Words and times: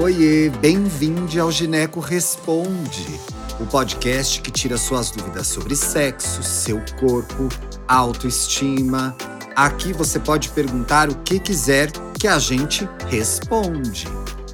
Oiê, 0.00 0.48
bem-vindo 0.48 1.42
ao 1.42 1.50
Gineco 1.50 1.98
Responde, 1.98 3.18
o 3.60 3.66
podcast 3.66 4.40
que 4.40 4.48
tira 4.48 4.78
suas 4.78 5.10
dúvidas 5.10 5.48
sobre 5.48 5.74
sexo, 5.74 6.40
seu 6.40 6.80
corpo, 7.00 7.48
autoestima. 7.88 9.16
Aqui 9.56 9.92
você 9.92 10.20
pode 10.20 10.50
perguntar 10.50 11.08
o 11.08 11.16
que 11.22 11.40
quiser 11.40 11.90
que 12.16 12.28
a 12.28 12.38
gente 12.38 12.88
responde. 13.08 14.06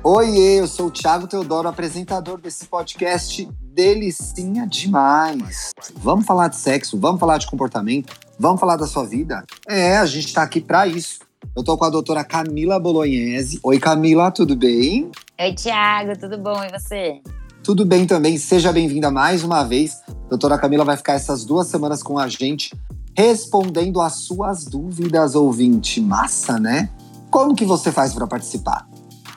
Oiê, 0.03 0.61
eu 0.61 0.67
sou 0.67 0.87
o 0.87 0.91
Thiago 0.91 1.27
Teodoro, 1.27 1.69
apresentador 1.69 2.41
desse 2.41 2.65
podcast 2.65 3.47
delicinha 3.61 4.67
demais. 4.67 5.73
Vamos 5.95 6.25
falar 6.25 6.49
de 6.49 6.57
sexo, 6.57 6.99
vamos 6.99 7.21
falar 7.21 7.37
de 7.37 7.47
comportamento, 7.47 8.15
vamos 8.39 8.59
falar 8.59 8.77
da 8.77 8.87
sua 8.87 9.05
vida? 9.05 9.45
É, 9.69 9.99
a 9.99 10.07
gente 10.07 10.33
tá 10.33 10.43
aqui 10.43 10.63
para 10.63 10.87
isso. 10.87 11.19
Eu 11.55 11.63
tô 11.63 11.77
com 11.77 11.85
a 11.85 11.91
doutora 11.91 12.25
Camila 12.25 12.81
Bolognese. 12.81 13.61
Oi, 13.63 13.79
Camila, 13.79 14.31
tudo 14.31 14.57
bem? 14.57 15.13
Oi, 15.37 15.53
Tiago, 15.53 16.17
tudo 16.17 16.39
bom? 16.39 16.63
E 16.63 16.71
você? 16.71 17.21
Tudo 17.65 17.85
bem 17.85 18.07
também. 18.07 18.39
Seja 18.39 18.73
bem-vinda 18.73 19.11
mais 19.11 19.43
uma 19.43 19.65
vez. 19.65 20.01
doutora 20.29 20.57
Camila 20.57 20.85
vai 20.85 20.97
ficar 20.97 21.15
essas 21.15 21.45
duas 21.45 21.67
semanas 21.67 22.05
com 22.05 22.21
a 22.21 22.29
gente 22.29 22.73
respondendo 23.19 24.01
as 24.01 24.13
suas 24.15 24.65
dúvidas, 24.65 25.35
ouvinte. 25.35 26.01
Massa, 26.01 26.61
né? 26.61 26.89
Como 27.33 27.57
que 27.57 27.65
você 27.65 27.91
faz 27.91 28.15
para 28.15 28.29
participar? 28.29 28.87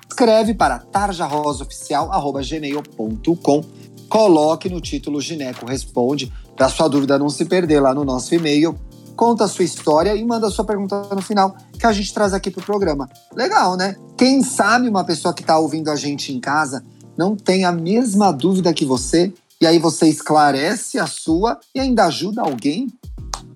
Escreve 0.07 0.53
para 0.53 0.77
tarjarosaoficial.gmail.com 0.77 3.63
Coloque 4.07 4.69
no 4.69 4.79
título 4.79 5.19
Gineco 5.19 5.65
Responde 5.65 6.31
para 6.55 6.69
sua 6.69 6.87
dúvida 6.87 7.17
não 7.17 7.29
se 7.29 7.43
perder 7.43 7.79
lá 7.79 7.95
no 7.95 8.05
nosso 8.05 8.35
e-mail 8.35 8.77
conta 9.17 9.45
a 9.45 9.47
sua 9.47 9.65
história 9.65 10.15
e 10.15 10.23
manda 10.23 10.47
a 10.47 10.51
sua 10.51 10.63
pergunta 10.63 11.09
no 11.13 11.21
final, 11.21 11.57
que 11.77 11.87
a 11.87 11.91
gente 11.91 12.13
traz 12.13 12.33
aqui 12.33 12.51
pro 12.51 12.63
programa. 12.63 13.09
Legal, 13.35 13.75
né? 13.75 13.95
Quem 14.15 14.43
sabe 14.43 14.87
uma 14.87 15.03
pessoa 15.03 15.33
que 15.33 15.41
está 15.41 15.57
ouvindo 15.57 15.89
a 15.89 15.95
gente 15.95 16.31
em 16.31 16.39
casa 16.39 16.83
não 17.17 17.35
tem 17.35 17.65
a 17.65 17.71
mesma 17.71 18.31
dúvida 18.31 18.71
que 18.71 18.85
você, 18.85 19.33
e 19.59 19.65
aí 19.65 19.79
você 19.79 20.07
esclarece 20.07 20.99
a 20.99 21.07
sua 21.07 21.59
e 21.73 21.79
ainda 21.79 22.05
ajuda 22.05 22.43
alguém? 22.43 22.87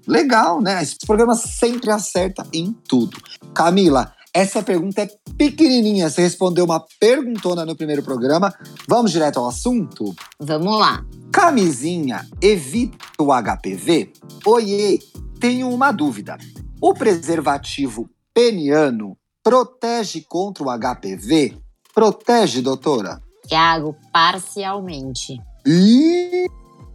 Legal, 0.08 0.59
né? 0.59 0.81
Esse 0.81 0.97
programa 1.05 1.35
sempre 1.35 1.91
acerta 1.91 2.44
em 2.52 2.75
tudo. 2.88 3.17
Camila, 3.53 4.11
essa 4.33 4.63
pergunta 4.63 5.02
é 5.02 5.09
pequenininha. 5.38 6.09
Você 6.09 6.22
respondeu 6.22 6.66
uma 6.66 6.83
perguntona 7.00 7.66
no 7.66 7.75
primeiro 7.75 8.02
programa. 8.02 8.52
Vamos 8.88 9.11
direto 9.11 9.39
ao 9.39 9.47
assunto? 9.47 10.16
Vamos 10.39 10.80
lá. 10.80 11.05
Camisinha 11.31 12.28
evita 12.41 12.97
o 13.19 13.28
HPV? 13.28 14.11
Oiê, 14.45 15.00
tenho 15.42 15.70
uma 15.70 15.92
dúvida. 15.92 16.38
O 16.80 16.94
preservativo 16.94 18.08
peniano 18.31 19.17
protege 19.44 20.22
contra 20.22 20.64
o 20.64 20.67
HPV? 20.70 21.58
Protege, 21.95 22.61
doutora? 22.61 23.20
Tiago, 23.47 23.95
parcialmente. 24.14 25.42
Ih, 25.66 26.45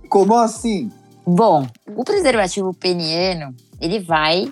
como 0.09 0.37
assim? 0.37 0.93
Bom, 1.27 1.67
o 1.89 2.05
preservativo 2.05 2.73
peniano, 2.73 3.53
ele 3.81 3.99
vai 3.99 4.49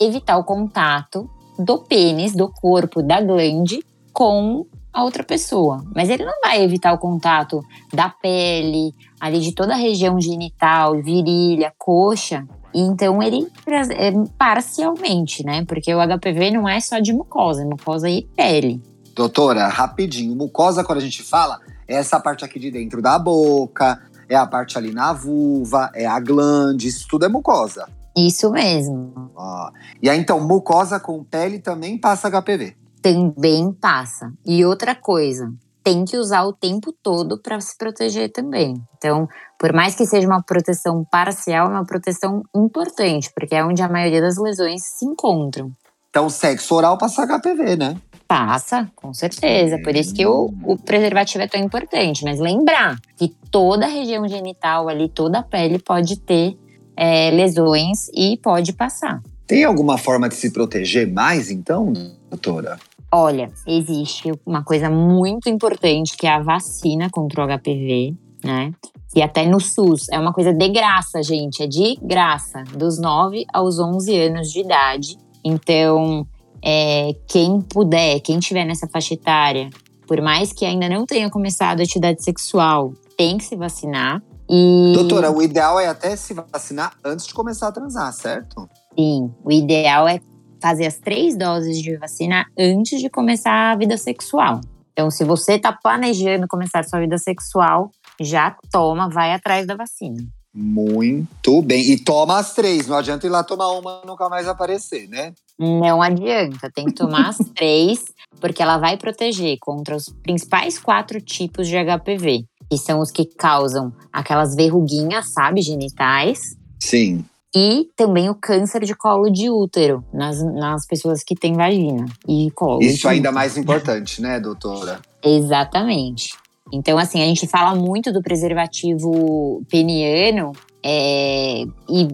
evitar 0.00 0.36
o 0.38 0.44
contato 0.44 1.30
do 1.56 1.78
pênis, 1.78 2.34
do 2.34 2.50
corpo, 2.50 3.00
da 3.00 3.20
glande 3.20 3.78
com 4.12 4.66
a 4.96 5.04
outra 5.04 5.22
pessoa. 5.22 5.84
Mas 5.94 6.08
ele 6.08 6.24
não 6.24 6.40
vai 6.42 6.62
evitar 6.62 6.94
o 6.94 6.98
contato 6.98 7.62
da 7.92 8.08
pele, 8.08 8.94
ali 9.20 9.40
de 9.40 9.52
toda 9.52 9.74
a 9.74 9.76
região 9.76 10.18
genital, 10.18 10.94
virilha, 11.02 11.70
coxa, 11.76 12.46
então 12.74 13.22
ele 13.22 13.46
é 13.90 14.12
parcialmente, 14.38 15.44
né? 15.44 15.66
Porque 15.66 15.94
o 15.94 15.98
HPV 15.98 16.50
não 16.50 16.66
é 16.66 16.80
só 16.80 16.98
de 16.98 17.12
mucosa, 17.12 17.60
é 17.60 17.64
mucosa 17.66 18.08
e 18.08 18.22
pele. 18.34 18.82
Doutora, 19.14 19.68
rapidinho, 19.68 20.34
mucosa 20.34 20.82
quando 20.82 20.98
a 20.98 21.02
gente 21.02 21.22
fala 21.22 21.60
é 21.86 21.96
essa 21.96 22.18
parte 22.18 22.42
aqui 22.42 22.58
de 22.58 22.70
dentro 22.70 23.02
da 23.02 23.18
boca, 23.18 24.00
é 24.28 24.34
a 24.34 24.46
parte 24.46 24.78
ali 24.78 24.92
na 24.92 25.12
vulva, 25.12 25.90
é 25.94 26.06
a 26.06 26.18
glande, 26.18 26.88
isso 26.88 27.06
tudo 27.06 27.26
é 27.26 27.28
mucosa. 27.28 27.86
Isso 28.16 28.50
mesmo. 28.50 29.30
Ó. 29.36 29.70
E 30.02 30.08
aí 30.08 30.18
então, 30.18 30.40
mucosa 30.40 30.98
com 30.98 31.22
pele 31.22 31.58
também 31.58 31.98
passa 31.98 32.30
HPV? 32.30 32.85
Também 33.06 33.72
passa. 33.72 34.32
E 34.44 34.64
outra 34.64 34.92
coisa, 34.92 35.52
tem 35.84 36.04
que 36.04 36.16
usar 36.16 36.42
o 36.42 36.52
tempo 36.52 36.92
todo 36.92 37.40
para 37.40 37.60
se 37.60 37.78
proteger 37.78 38.32
também. 38.32 38.74
Então, 38.98 39.28
por 39.56 39.72
mais 39.72 39.94
que 39.94 40.04
seja 40.04 40.26
uma 40.26 40.42
proteção 40.42 41.04
parcial, 41.08 41.68
é 41.68 41.70
uma 41.70 41.86
proteção 41.86 42.42
importante, 42.52 43.30
porque 43.32 43.54
é 43.54 43.64
onde 43.64 43.80
a 43.80 43.88
maioria 43.88 44.20
das 44.20 44.36
lesões 44.36 44.82
se 44.82 45.04
encontram. 45.04 45.70
Então, 46.10 46.28
sexo 46.28 46.74
oral 46.74 46.98
passa 46.98 47.24
HPV, 47.24 47.76
né? 47.76 47.96
Passa, 48.26 48.90
com 48.96 49.14
certeza. 49.14 49.78
Por 49.84 49.94
isso 49.94 50.12
que 50.12 50.26
o, 50.26 50.52
o, 50.64 50.76
preservativo 50.76 51.44
é 51.44 51.46
tão 51.46 51.60
importante. 51.60 52.24
Mas 52.24 52.40
lembrar 52.40 52.98
que 53.16 53.28
toda 53.52 53.86
a 53.86 53.88
região 53.88 54.26
genital 54.26 54.88
ali, 54.88 55.08
toda 55.08 55.38
a 55.38 55.42
pele 55.44 55.78
pode 55.78 56.18
ter 56.18 56.58
é, 56.96 57.30
lesões 57.30 58.08
e 58.12 58.36
pode 58.38 58.72
passar. 58.72 59.22
Tem 59.46 59.62
alguma 59.62 59.96
forma 59.96 60.28
de 60.28 60.34
se 60.34 60.50
proteger 60.50 61.06
mais, 61.06 61.52
então, 61.52 61.92
doutora? 62.28 62.78
Olha, 63.12 63.50
existe 63.66 64.32
uma 64.44 64.64
coisa 64.64 64.90
muito 64.90 65.48
importante 65.48 66.16
que 66.16 66.26
é 66.26 66.30
a 66.30 66.42
vacina 66.42 67.08
contra 67.10 67.44
o 67.44 67.58
HPV, 67.58 68.14
né? 68.44 68.72
E 69.14 69.22
até 69.22 69.46
no 69.46 69.60
SUS 69.60 70.08
é 70.10 70.18
uma 70.18 70.32
coisa 70.32 70.52
de 70.52 70.68
graça, 70.68 71.22
gente, 71.22 71.62
é 71.62 71.66
de 71.66 71.96
graça, 72.02 72.64
dos 72.76 72.98
9 72.98 73.46
aos 73.52 73.78
11 73.78 74.20
anos 74.20 74.50
de 74.50 74.60
idade. 74.60 75.16
Então, 75.44 76.26
é, 76.62 77.14
quem 77.26 77.60
puder, 77.60 78.20
quem 78.20 78.38
tiver 78.38 78.64
nessa 78.64 78.86
faixa 78.88 79.14
etária, 79.14 79.70
por 80.06 80.20
mais 80.20 80.52
que 80.52 80.64
ainda 80.64 80.88
não 80.88 81.06
tenha 81.06 81.30
começado 81.30 81.80
a 81.80 81.82
atividade 81.84 82.22
sexual, 82.22 82.92
tem 83.16 83.38
que 83.38 83.44
se 83.44 83.56
vacinar. 83.56 84.22
E... 84.48 84.92
Doutora, 84.94 85.30
o 85.30 85.42
ideal 85.42 85.80
é 85.80 85.86
até 85.86 86.14
se 86.14 86.34
vacinar 86.34 86.92
antes 87.04 87.26
de 87.26 87.34
começar 87.34 87.68
a 87.68 87.72
transar, 87.72 88.12
certo? 88.12 88.68
Sim, 88.96 89.32
o 89.44 89.50
ideal 89.50 90.06
é 90.06 90.20
fazer 90.60 90.86
as 90.86 90.98
três 90.98 91.36
doses 91.36 91.80
de 91.80 91.96
vacina 91.96 92.46
antes 92.58 93.00
de 93.00 93.08
começar 93.08 93.72
a 93.72 93.76
vida 93.76 93.96
sexual. 93.96 94.60
Então, 94.92 95.10
se 95.10 95.24
você 95.24 95.54
está 95.54 95.72
planejando 95.72 96.48
começar 96.48 96.80
a 96.80 96.84
sua 96.84 97.00
vida 97.00 97.18
sexual, 97.18 97.90
já 98.20 98.56
toma, 98.72 99.08
vai 99.10 99.32
atrás 99.32 99.66
da 99.66 99.74
vacina. 99.74 100.24
Muito 100.54 101.60
bem. 101.60 101.90
E 101.90 101.98
toma 101.98 102.38
as 102.38 102.54
três, 102.54 102.86
não 102.86 102.96
adianta 102.96 103.26
ir 103.26 103.30
lá 103.30 103.44
tomar 103.44 103.72
uma 103.72 104.00
e 104.02 104.06
nunca 104.06 104.26
mais 104.30 104.48
aparecer, 104.48 105.06
né? 105.06 105.34
Não 105.58 106.00
adianta, 106.00 106.70
tem 106.74 106.86
que 106.86 106.94
tomar 106.94 107.28
as 107.28 107.36
três, 107.54 108.02
porque 108.40 108.62
ela 108.62 108.78
vai 108.78 108.96
proteger 108.96 109.58
contra 109.60 109.94
os 109.94 110.08
principais 110.22 110.78
quatro 110.78 111.20
tipos 111.20 111.68
de 111.68 111.76
HPV, 111.76 112.46
que 112.70 112.78
são 112.78 113.00
os 113.00 113.10
que 113.10 113.26
causam 113.26 113.92
aquelas 114.10 114.54
verruguinhas, 114.54 115.30
sabe, 115.30 115.60
genitais. 115.60 116.56
Sim 116.82 117.22
e 117.54 117.88
também 117.96 118.28
o 118.28 118.34
câncer 118.34 118.84
de 118.84 118.94
colo 118.94 119.30
de 119.30 119.50
útero 119.50 120.04
nas, 120.12 120.42
nas 120.54 120.86
pessoas 120.86 121.22
que 121.22 121.34
têm 121.34 121.54
vagina 121.54 122.06
e 122.28 122.50
colo. 122.54 122.82
Isso 122.82 123.08
ainda 123.08 123.32
mais 123.32 123.56
importante, 123.56 124.20
né, 124.20 124.38
doutora? 124.40 125.00
Exatamente. 125.22 126.34
Então, 126.72 126.98
assim, 126.98 127.22
a 127.22 127.26
gente 127.26 127.46
fala 127.46 127.74
muito 127.74 128.12
do 128.12 128.20
preservativo 128.20 129.62
peniano 129.70 130.52
é, 130.82 131.62
e 131.88 132.08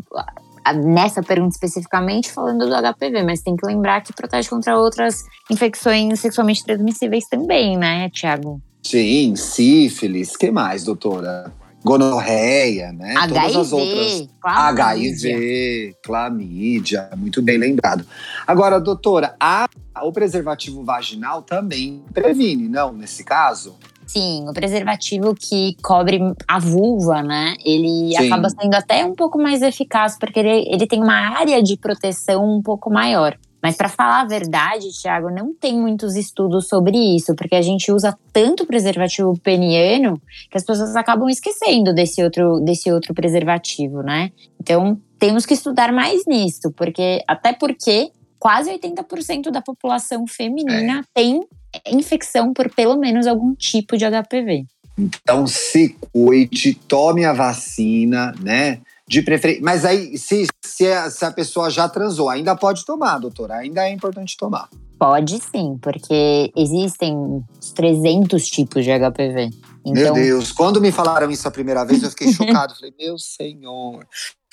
nessa 0.85 1.23
pergunta 1.23 1.55
especificamente 1.55 2.31
falando 2.31 2.67
do 2.67 2.75
HPV, 2.75 3.23
mas 3.25 3.41
tem 3.41 3.57
que 3.57 3.67
lembrar 3.67 4.03
que 4.03 4.13
protege 4.13 4.49
contra 4.49 4.79
outras 4.79 5.25
infecções 5.51 6.21
sexualmente 6.21 6.65
transmissíveis 6.65 7.25
também, 7.29 7.77
né, 7.77 8.09
Tiago? 8.11 8.61
Sim, 8.83 9.35
sífilis. 9.37 10.37
que 10.37 10.51
mais, 10.51 10.85
doutora? 10.85 11.53
Gonorreia, 11.85 12.93
né? 12.93 13.15
HIV, 13.17 13.41
Todas 13.41 13.57
as 13.57 13.73
outras. 13.73 14.29
Clamídia. 14.41 15.35
HIV, 15.35 15.97
clamídia, 16.03 17.11
muito 17.17 17.43
bem 17.43 17.59
lembrado. 17.59 18.07
Agora, 18.47 18.81
doutora, 18.81 19.35
a, 19.39 19.69
o 20.03 20.13
preservativo 20.13 20.85
vaginal 20.85 21.43
também 21.43 22.03
previne, 22.13 22.69
não, 22.69 22.93
nesse 22.93 23.25
caso? 23.25 23.77
Sim, 24.07 24.47
o 24.49 24.53
preservativo 24.53 25.35
que 25.35 25.77
cobre 25.83 26.21
a 26.47 26.59
vulva, 26.59 27.23
né? 27.23 27.55
Ele 27.65 28.15
Sim. 28.15 28.27
acaba 28.27 28.49
sendo 28.51 28.75
até 28.75 29.05
um 29.05 29.15
pouco 29.15 29.39
mais 29.39 29.63
eficaz, 29.63 30.19
porque 30.19 30.41
ele, 30.41 30.69
ele 30.69 30.87
tem 30.87 31.03
uma 31.03 31.39
área 31.39 31.63
de 31.63 31.77
proteção 31.77 32.59
um 32.59 32.61
pouco 32.61 32.91
maior. 32.91 33.37
Mas 33.63 33.77
para 33.77 33.89
falar 33.89 34.23
a 34.23 34.27
verdade, 34.27 34.89
Thiago, 35.01 35.31
não 35.31 35.55
tem 35.55 35.81
muitos 35.81 36.17
estudos 36.17 36.69
sobre 36.69 36.99
isso, 36.99 37.35
porque 37.37 37.55
a 37.55 37.63
gente 37.63 37.93
usa 37.93 38.19
tanto 38.33 38.67
preservativo 38.67 39.39
peniano 39.39 40.21
que 40.51 40.59
as 40.59 40.65
pessoas 40.65 40.97
acabam 40.97 41.29
esquecendo 41.29 41.95
desse 41.95 42.23
outro, 42.23 42.59
desse 42.61 42.91
outro 42.91 43.15
preservativo, 43.15 44.03
né? 44.03 44.33
Então, 44.61 45.01
temos 45.19 45.47
que 45.47 45.55
estudar 45.55 45.93
mais 45.93 46.27
nisso, 46.27 46.73
porque 46.77 47.23
até 47.29 47.53
porque 47.53 48.11
quase 48.43 48.71
80% 48.77 49.53
da 49.53 49.63
população 49.63 50.27
feminina 50.27 50.99
é. 50.99 51.03
tem 51.15 51.41
infecção 51.87 52.53
por 52.53 52.69
pelo 52.69 52.97
menos 52.97 53.29
algum 53.29 53.55
tipo 53.55 53.97
de 53.97 54.05
HPV. 54.05 54.67
Então 54.99 55.47
se 55.47 55.97
cuide, 56.13 56.75
tome 56.75 57.25
a 57.25 57.33
vacina, 57.33 58.35
né? 58.41 58.81
De 59.09 59.23
preferência. 59.23 59.63
Mas 59.63 59.85
aí, 59.85 60.17
se, 60.17 60.47
se 60.65 60.87
a, 60.87 61.11
se, 61.11 61.25
a, 61.25 61.31
pessoa 61.31 61.69
já 61.71 61.89
transou, 61.89 62.29
ainda 62.29 62.55
pode 62.55 62.85
tomar, 62.85 63.19
doutora. 63.19 63.57
Ainda 63.57 63.87
é 63.87 63.93
importante 63.93 64.37
tomar. 64.37 64.69
Pode 64.99 65.41
sim, 65.41 65.79
porque 65.83 66.53
existem 66.57 67.45
300 67.75 68.47
tipos 68.47 68.85
de 68.85 68.91
HPV. 68.91 69.51
Então... 69.85 69.93
Meu 69.93 70.15
Deus, 70.15 70.53
quando 70.53 70.81
me 70.81 70.93
falaram 70.93 71.31
isso 71.31 71.47
a 71.49 71.51
primeira 71.51 71.85
vez, 71.85 72.03
eu 72.03 72.11
fiquei 72.11 72.31
chocado. 72.33 72.75
Falei, 72.75 72.95
meu 72.99 73.19
senhor. 73.19 74.07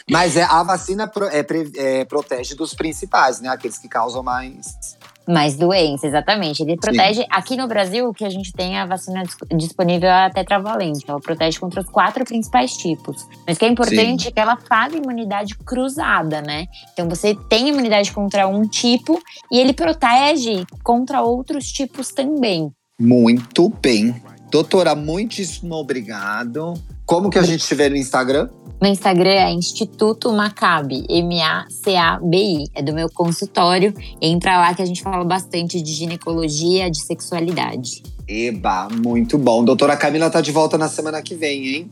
Mas 0.09 0.35
é, 0.35 0.43
a 0.43 0.63
vacina 0.63 1.07
pro, 1.07 1.27
é, 1.27 1.45
é, 1.77 2.05
protege 2.05 2.55
dos 2.55 2.73
principais, 2.73 3.39
né? 3.39 3.49
Aqueles 3.49 3.77
que 3.77 3.87
causam 3.87 4.23
mais 4.23 4.97
mais 5.29 5.55
doença, 5.55 6.07
exatamente. 6.07 6.63
Ele 6.63 6.75
protege. 6.75 7.21
Sim. 7.21 7.27
Aqui 7.29 7.55
no 7.55 7.67
Brasil, 7.67 8.09
o 8.09 8.13
que 8.13 8.25
a 8.25 8.29
gente 8.29 8.51
tem 8.51 8.77
é 8.77 8.81
a 8.81 8.85
vacina 8.85 9.23
disponível 9.55 10.09
é 10.09 10.25
a 10.25 10.29
tetravalente. 10.29 11.05
Ela 11.07 11.19
protege 11.19 11.59
contra 11.59 11.81
os 11.81 11.87
quatro 11.87 12.25
principais 12.25 12.75
tipos. 12.75 13.27
Mas 13.45 13.55
o 13.55 13.59
que 13.59 13.65
é 13.65 13.69
importante 13.69 14.23
Sim. 14.23 14.29
é 14.29 14.31
que 14.31 14.39
ela 14.39 14.57
faz 14.57 14.93
imunidade 14.93 15.55
cruzada, 15.55 16.41
né? 16.41 16.67
Então 16.93 17.07
você 17.07 17.35
tem 17.47 17.69
imunidade 17.69 18.11
contra 18.11 18.47
um 18.47 18.67
tipo 18.67 19.21
e 19.51 19.59
ele 19.59 19.73
protege 19.73 20.65
contra 20.83 21.21
outros 21.21 21.71
tipos 21.71 22.09
também. 22.09 22.71
Muito 22.99 23.69
bem. 23.81 24.21
Doutora, 24.51 24.95
muitíssimo 24.95 25.75
obrigado. 25.75 26.73
Como 27.09 27.31
que 27.31 27.39
a 27.39 27.41
gente 27.41 27.61
estiver 27.61 27.89
no 27.89 27.97
Instagram? 27.97 28.49
No 28.79 28.87
Instagram 28.87 29.31
é 29.31 29.51
Instituto 29.51 30.31
Macabi, 30.31 31.07
M-A-C-A-B-I. 31.09 32.65
É 32.75 32.83
do 32.83 32.93
meu 32.93 33.09
consultório. 33.09 33.91
Entra 34.21 34.59
lá 34.59 34.75
que 34.75 34.83
a 34.83 34.85
gente 34.85 35.01
fala 35.01 35.25
bastante 35.25 35.81
de 35.81 35.91
ginecologia, 35.91 36.87
de 36.87 37.01
sexualidade. 37.01 38.03
Eba, 38.27 38.89
muito 38.89 39.39
bom. 39.39 39.65
Doutora 39.65 39.97
Camila 39.97 40.29
tá 40.29 40.39
de 40.39 40.51
volta 40.51 40.77
na 40.77 40.87
semana 40.87 41.19
que 41.23 41.33
vem, 41.33 41.67
hein? 41.67 41.89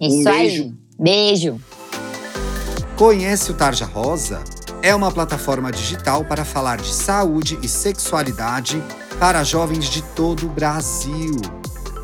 Isso 0.00 0.20
um 0.20 0.22
beijo. 0.22 0.62
aí. 0.62 0.74
Beijo. 1.00 1.60
Conhece 2.96 3.50
o 3.50 3.54
Tarja 3.54 3.86
Rosa? 3.86 4.40
É 4.84 4.94
uma 4.94 5.10
plataforma 5.10 5.72
digital 5.72 6.24
para 6.24 6.44
falar 6.44 6.76
de 6.76 6.94
saúde 6.94 7.58
e 7.60 7.66
sexualidade 7.66 8.80
para 9.18 9.42
jovens 9.42 9.90
de 9.90 10.00
todo 10.14 10.46
o 10.46 10.48
Brasil. 10.48 11.34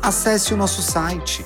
Acesse 0.03 0.53
o 0.53 0.57
nosso 0.57 0.81
site 0.81 1.45